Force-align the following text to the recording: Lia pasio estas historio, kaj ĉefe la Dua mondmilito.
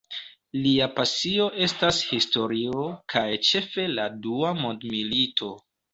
Lia 0.61 0.85
pasio 0.99 1.49
estas 1.65 1.99
historio, 2.13 2.87
kaj 3.15 3.27
ĉefe 3.51 3.87
la 3.93 4.07
Dua 4.25 4.55
mondmilito. 4.63 5.53